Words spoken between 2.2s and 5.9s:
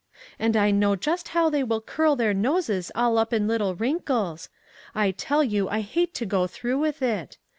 noses all up in little wrinkles. I tell you I